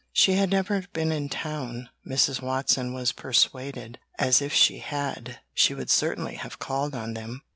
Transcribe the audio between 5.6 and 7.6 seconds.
would certainly have called on them.